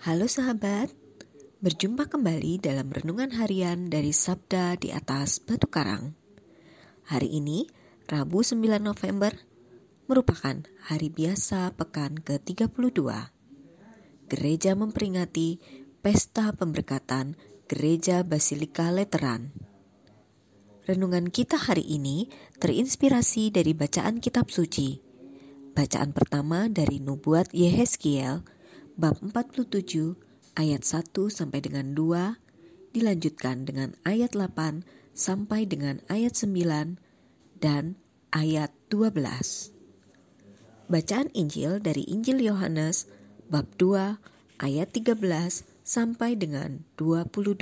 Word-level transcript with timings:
Halo 0.00 0.32
sahabat, 0.32 0.88
berjumpa 1.60 2.08
kembali 2.08 2.56
dalam 2.56 2.88
renungan 2.88 3.36
harian 3.36 3.92
dari 3.92 4.16
Sabda 4.16 4.80
di 4.80 4.88
atas 4.96 5.44
Batu 5.44 5.68
Karang. 5.68 6.16
Hari 7.04 7.28
ini, 7.28 7.68
Rabu 8.08 8.40
9 8.40 8.80
November, 8.80 9.28
merupakan 10.08 10.56
hari 10.88 11.12
biasa 11.12 11.76
pekan 11.76 12.16
ke-32. 12.16 12.96
Gereja 14.24 14.72
memperingati 14.72 15.60
Pesta 16.00 16.48
Pemberkatan 16.56 17.36
Gereja 17.68 18.24
Basilika 18.24 18.88
Leteran. 18.88 19.52
Renungan 20.88 21.28
kita 21.28 21.60
hari 21.60 21.84
ini 21.84 22.32
terinspirasi 22.56 23.52
dari 23.52 23.76
bacaan 23.76 24.24
kitab 24.24 24.48
suci. 24.48 24.96
Bacaan 25.76 26.16
pertama 26.16 26.72
dari 26.72 27.04
Nubuat 27.04 27.52
Yehezkiel 27.52 28.59
bab 28.96 29.20
47 29.22 30.16
ayat 30.58 30.82
1 30.82 31.14
sampai 31.30 31.60
dengan 31.62 31.94
2 31.94 32.94
dilanjutkan 32.94 33.62
dengan 33.68 33.94
ayat 34.02 34.34
8 34.34 34.82
sampai 35.14 35.68
dengan 35.68 36.02
ayat 36.10 36.34
9 36.34 36.98
dan 37.60 38.00
ayat 38.34 38.72
12. 38.88 39.74
Bacaan 40.90 41.28
Injil 41.36 41.78
dari 41.78 42.02
Injil 42.10 42.42
Yohanes 42.42 43.06
bab 43.46 43.70
2 43.78 44.18
ayat 44.58 44.88
13 44.90 45.22
sampai 45.86 46.34
dengan 46.34 46.82
22. 46.98 47.54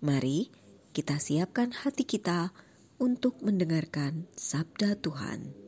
Mari 0.00 0.48
kita 0.96 1.20
siapkan 1.20 1.76
hati 1.76 2.08
kita 2.08 2.56
untuk 2.96 3.36
mendengarkan 3.44 4.24
sabda 4.40 4.96
Tuhan. 4.96 5.65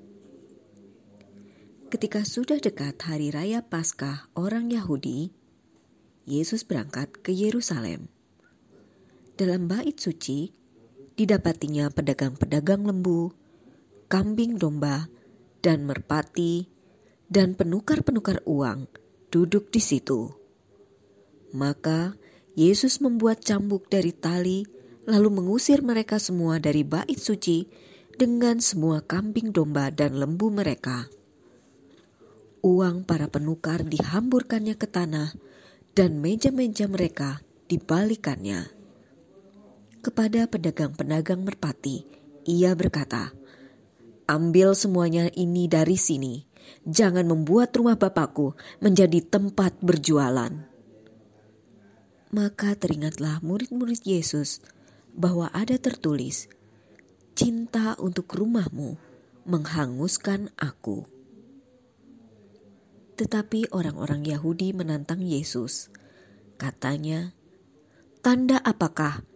Ketika 1.89 2.21
sudah 2.21 2.61
dekat 2.61 3.01
hari 3.01 3.33
raya 3.33 3.65
Paskah 3.65 4.29
orang 4.37 4.69
Yahudi, 4.69 5.33
Yesus 6.29 6.61
berangkat 6.61 7.25
ke 7.25 7.33
Yerusalem. 7.33 8.13
Dalam 9.41 9.73
bait 9.73 9.97
suci, 9.97 10.53
didapatinya 11.17 11.89
pedagang-pedagang 11.89 12.85
lembu, 12.85 13.33
kambing 14.05 14.61
domba, 14.61 15.09
dan 15.65 15.89
merpati, 15.89 16.69
dan 17.25 17.57
penukar-penukar 17.57 18.45
uang 18.45 18.85
duduk 19.33 19.73
di 19.73 19.81
situ. 19.81 20.29
Maka 21.57 22.13
Yesus 22.53 23.01
membuat 23.01 23.41
cambuk 23.41 23.89
dari 23.89 24.13
tali, 24.13 24.69
lalu 25.09 25.41
mengusir 25.41 25.81
mereka 25.81 26.21
semua 26.21 26.61
dari 26.61 26.85
bait 26.85 27.17
suci 27.17 27.65
dengan 28.13 28.61
semua 28.61 29.01
kambing 29.01 29.57
domba 29.57 29.89
dan 29.89 30.21
lembu 30.21 30.53
mereka 30.53 31.09
Uang 32.63 33.07
para 33.07 33.31
penukar 33.31 33.87
dihamburkannya 33.87 34.75
ke 34.75 34.91
tanah 34.91 35.31
dan 35.95 36.19
meja-meja 36.19 36.91
mereka 36.91 37.43
dibalikannya. 37.71 38.67
Kepada 40.03 40.47
pedagang-pedagang 40.51 41.43
merpati, 41.43 42.03
ia 42.47 42.75
berkata, 42.75 43.35
Ambil 44.29 44.77
semuanya 44.77 45.33
ini 45.33 45.71
dari 45.71 45.97
sini, 45.97 46.45
jangan 46.85 47.25
membuat 47.25 47.73
rumah 47.75 47.97
Bapakku 47.97 48.55
menjadi 48.83 49.25
tempat 49.25 49.79
berjualan. 49.81 50.53
Maka 52.29 52.77
teringatlah 52.77 53.41
murid-murid 53.41 54.05
Yesus 54.05 54.61
bahwa 55.17 55.49
ada 55.57 55.81
tertulis, 55.81 56.47
Cinta 57.39 57.95
untuk 58.03 58.35
rumahmu 58.35 58.99
menghanguskan 59.47 60.51
aku. 60.59 61.07
Tetapi 63.19 63.75
orang-orang 63.75 64.23
Yahudi 64.23 64.71
menantang 64.71 65.19
Yesus. 65.27 65.91
Katanya, 66.55 67.35
"Tanda 68.23 68.63
apakah 68.63 69.27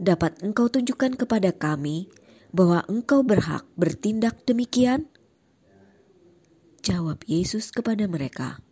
dapat 0.00 0.40
engkau 0.40 0.72
tunjukkan 0.72 1.20
kepada 1.20 1.52
kami 1.52 2.08
bahwa 2.48 2.80
engkau 2.88 3.20
berhak 3.20 3.68
bertindak 3.76 4.40
demikian?" 4.48 5.12
Jawab 6.80 7.20
Yesus 7.28 7.68
kepada 7.76 8.08
mereka, 8.08 8.64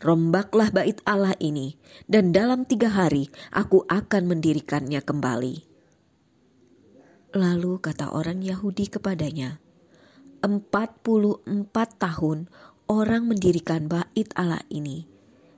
"Rombaklah 0.00 0.72
bait 0.72 0.96
Allah 1.04 1.36
ini, 1.36 1.76
dan 2.08 2.32
dalam 2.32 2.64
tiga 2.64 2.88
hari 2.88 3.28
aku 3.52 3.84
akan 3.84 4.32
mendirikannya 4.32 5.04
kembali." 5.04 5.68
Lalu 7.36 7.72
kata 7.84 8.16
orang 8.16 8.40
Yahudi 8.40 8.88
kepadanya, 8.88 9.60
empat 10.40 11.04
puluh 11.04 11.44
empat 11.44 12.00
tahun 12.00 12.48
orang 12.90 13.30
mendirikan 13.30 13.86
bait 13.86 14.26
Allah 14.34 14.66
ini, 14.66 15.06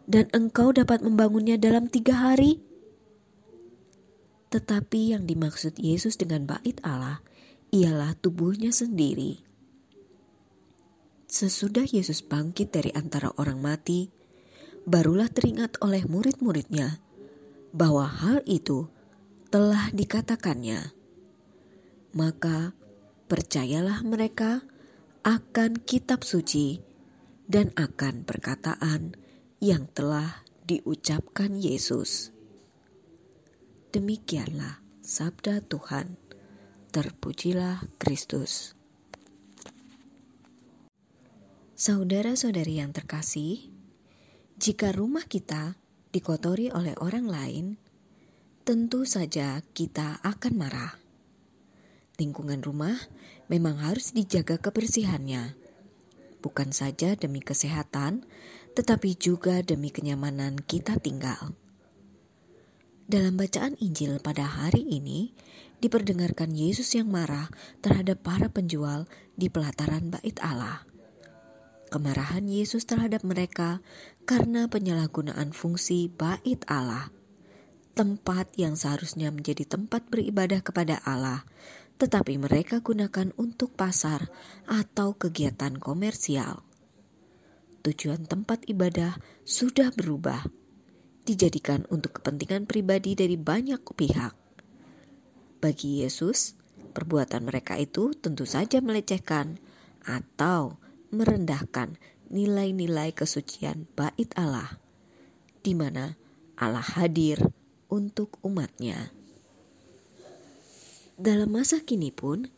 dan 0.05 0.29
engkau 0.37 0.77
dapat 0.77 1.01
membangunnya 1.01 1.57
dalam 1.57 1.89
tiga 1.89 2.29
hari? 2.29 2.61
Tetapi 4.53 5.17
yang 5.17 5.25
dimaksud 5.25 5.81
Yesus 5.81 6.21
dengan 6.21 6.45
bait 6.45 6.77
Allah 6.85 7.25
ialah 7.73 8.13
tubuhnya 8.21 8.69
sendiri. 8.69 9.41
Sesudah 11.25 11.89
Yesus 11.89 12.21
bangkit 12.21 12.69
dari 12.69 12.93
antara 12.93 13.33
orang 13.41 13.65
mati, 13.65 14.13
barulah 14.85 15.33
teringat 15.33 15.81
oleh 15.81 16.05
murid-muridnya 16.05 17.01
bahwa 17.73 18.05
hal 18.05 18.45
itu 18.45 18.93
telah 19.49 19.89
dikatakannya. 19.97 20.93
Maka 22.13 22.77
percayalah 23.33 24.05
mereka 24.05 24.61
akan 25.25 25.81
kitab 25.81 26.29
suci 26.29 26.92
dan 27.47 27.75
akan 27.75 28.23
perkataan 28.23 29.17
yang 29.63 29.87
telah 29.95 30.43
diucapkan 30.67 31.55
Yesus. 31.59 32.35
Demikianlah 33.93 34.81
sabda 35.03 35.61
Tuhan. 35.67 36.17
Terpujilah 36.93 37.89
Kristus. 37.97 38.77
Saudara-saudari 41.73 42.85
yang 42.85 42.93
terkasih, 42.93 43.73
jika 44.61 44.93
rumah 44.93 45.25
kita 45.25 45.81
dikotori 46.13 46.69
oleh 46.69 46.93
orang 47.01 47.27
lain, 47.27 47.67
tentu 48.63 49.09
saja 49.09 49.65
kita 49.73 50.21
akan 50.21 50.53
marah. 50.55 50.93
Lingkungan 52.21 52.61
rumah 52.61 52.95
memang 53.49 53.81
harus 53.81 54.13
dijaga 54.13 54.61
kebersihannya 54.61 55.62
bukan 56.43 56.75
saja 56.75 57.15
demi 57.15 57.39
kesehatan, 57.39 58.27
tetapi 58.75 59.15
juga 59.15 59.63
demi 59.63 59.95
kenyamanan 59.95 60.59
kita 60.59 60.99
tinggal. 60.99 61.55
Dalam 63.07 63.39
bacaan 63.39 63.79
Injil 63.79 64.19
pada 64.19 64.43
hari 64.43 64.83
ini, 64.83 65.31
diperdengarkan 65.83 66.55
Yesus 66.55 66.95
yang 66.95 67.11
marah 67.11 67.51
terhadap 67.83 68.23
para 68.23 68.51
penjual 68.51 69.11
di 69.35 69.51
pelataran 69.51 70.11
bait 70.11 70.39
Allah. 70.43 70.87
Kemarahan 71.93 72.49
Yesus 72.49 72.89
terhadap 72.89 73.21
mereka 73.21 73.85
karena 74.25 74.65
penyalahgunaan 74.71 75.53
fungsi 75.53 76.09
bait 76.09 76.65
Allah, 76.71 77.13
tempat 77.93 78.49
yang 78.57 78.79
seharusnya 78.79 79.29
menjadi 79.29 79.69
tempat 79.69 80.09
beribadah 80.09 80.65
kepada 80.65 81.05
Allah, 81.05 81.45
tetapi 82.03 82.35
mereka 82.35 82.83
gunakan 82.83 83.31
untuk 83.39 83.79
pasar 83.79 84.27
atau 84.67 85.15
kegiatan 85.15 85.79
komersial. 85.79 86.67
Tujuan 87.87 88.27
tempat 88.27 88.67
ibadah 88.67 89.23
sudah 89.47 89.95
berubah, 89.95 90.43
dijadikan 91.23 91.87
untuk 91.95 92.19
kepentingan 92.19 92.67
pribadi 92.67 93.15
dari 93.15 93.39
banyak 93.39 93.87
pihak. 93.87 94.35
Bagi 95.63 96.03
Yesus, 96.03 96.59
perbuatan 96.91 97.47
mereka 97.47 97.79
itu 97.79 98.19
tentu 98.19 98.51
saja 98.51 98.83
melecehkan 98.83 99.63
atau 100.03 100.83
merendahkan 101.15 102.03
nilai-nilai 102.35 103.15
kesucian 103.15 103.87
bait 103.95 104.35
Allah, 104.35 104.83
di 105.63 105.79
mana 105.79 106.19
Allah 106.59 106.83
hadir 106.99 107.39
untuk 107.87 108.43
umatnya. 108.43 109.22
Dalam 111.23 111.55
masa 111.55 111.79
kini 111.79 112.11
pun, 112.11 112.51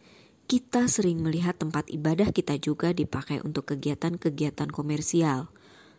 kita 0.49 0.89
sering 0.89 1.21
melihat 1.21 1.53
tempat 1.61 1.85
ibadah 1.93 2.33
kita 2.33 2.57
juga 2.57 2.97
dipakai 2.97 3.45
untuk 3.45 3.69
kegiatan-kegiatan 3.69 4.73
komersial 4.73 5.53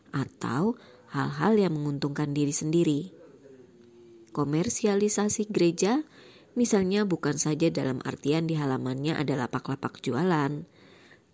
atau 0.10 0.74
hal-hal 1.14 1.62
yang 1.62 1.78
menguntungkan 1.78 2.34
diri 2.34 2.50
sendiri. 2.50 3.14
Komersialisasi 4.34 5.46
gereja 5.46 6.10
misalnya 6.58 7.06
bukan 7.06 7.38
saja 7.38 7.70
dalam 7.70 8.02
artian 8.02 8.50
di 8.50 8.58
halamannya 8.58 9.14
ada 9.14 9.46
lapak-lapak 9.46 10.02
jualan, 10.02 10.66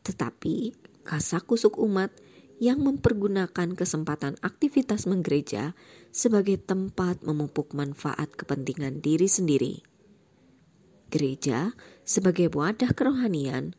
tetapi 0.04 0.75
kasakusuk 1.07 1.80
umat 1.80 2.12
yang 2.60 2.84
mempergunakan 2.84 3.80
kesempatan 3.80 4.36
aktivitas 4.44 5.07
menggereja 5.07 5.80
sebagai 6.12 6.60
tempat 6.60 7.24
memupuk 7.24 7.72
manfaat 7.72 8.36
kepentingan 8.36 9.00
diri 9.00 9.31
sendiri 9.31 9.90
gereja 11.12 11.75
sebagai 12.08 12.48
wadah 12.56 12.96
kerohanian 12.96 13.75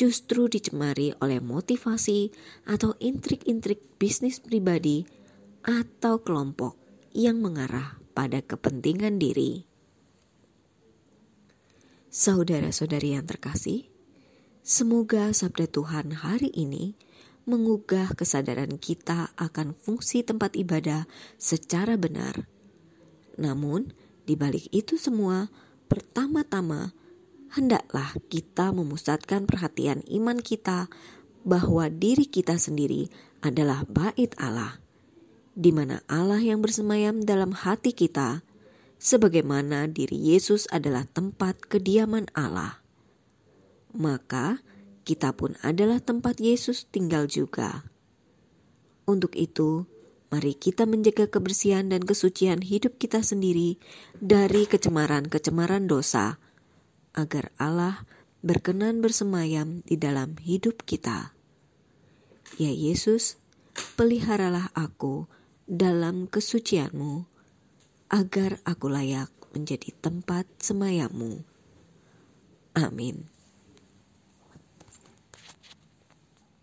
justru 0.00 0.48
dicemari 0.48 1.12
oleh 1.20 1.44
motivasi 1.44 2.32
atau 2.64 2.96
intrik-intrik 2.96 4.00
bisnis 4.00 4.40
pribadi 4.40 5.04
atau 5.60 6.24
kelompok 6.24 6.80
yang 7.12 7.44
mengarah 7.44 8.00
pada 8.16 8.40
kepentingan 8.40 9.20
diri. 9.20 9.68
Saudara-saudari 12.10 13.14
yang 13.14 13.28
terkasih, 13.28 13.86
semoga 14.64 15.30
sabda 15.36 15.68
Tuhan 15.68 16.16
hari 16.24 16.50
ini 16.56 16.96
mengugah 17.46 18.16
kesadaran 18.16 18.80
kita 18.80 19.30
akan 19.38 19.76
fungsi 19.76 20.26
tempat 20.26 20.56
ibadah 20.56 21.06
secara 21.38 21.94
benar. 22.00 22.48
Namun, 23.38 23.94
di 24.26 24.34
balik 24.34 24.66
itu 24.74 24.98
semua, 24.98 25.48
pertama-tama 25.90 26.94
hendaklah 27.50 28.14
kita 28.30 28.70
memusatkan 28.70 29.50
perhatian 29.50 30.06
iman 30.06 30.38
kita 30.38 30.86
bahwa 31.42 31.90
diri 31.90 32.30
kita 32.30 32.54
sendiri 32.54 33.10
adalah 33.42 33.82
bait 33.90 34.30
Allah, 34.38 34.78
di 35.58 35.74
mana 35.74 35.98
Allah 36.06 36.38
yang 36.38 36.62
bersemayam 36.62 37.26
dalam 37.26 37.50
hati 37.50 37.90
kita, 37.90 38.46
sebagaimana 39.02 39.90
diri 39.90 40.14
Yesus 40.14 40.70
adalah 40.70 41.08
tempat 41.10 41.58
kediaman 41.66 42.30
Allah. 42.38 42.78
Maka 43.90 44.62
kita 45.02 45.34
pun 45.34 45.58
adalah 45.66 45.98
tempat 45.98 46.38
Yesus 46.38 46.86
tinggal 46.86 47.26
juga. 47.26 47.82
Untuk 49.10 49.34
itu, 49.34 49.90
mari 50.30 50.54
kita 50.54 50.86
menjaga 50.86 51.26
kebersihan 51.26 51.90
dan 51.90 52.06
kesucian 52.06 52.62
hidup 52.62 52.96
kita 52.98 53.22
sendiri 53.22 53.78
dari 54.18 54.66
kecemaran-kecemaran 54.66 55.86
dosa 55.90 56.38
agar 57.14 57.50
Allah 57.58 58.06
berkenan 58.40 59.04
bersemayam 59.04 59.84
di 59.84 59.94
dalam 60.00 60.38
hidup 60.40 60.82
kita. 60.86 61.34
Ya 62.58 62.72
Yesus, 62.74 63.38
peliharalah 63.94 64.74
aku 64.74 65.30
dalam 65.70 66.26
kesucianmu, 66.26 67.30
agar 68.10 68.58
aku 68.66 68.90
layak 68.90 69.30
menjadi 69.54 69.94
tempat 70.02 70.46
semayamu. 70.58 71.46
Amin. 72.74 73.29